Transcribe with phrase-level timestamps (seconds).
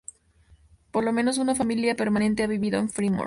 [0.89, 3.19] Por lo menos una familia permanente ha vivido en Fremont.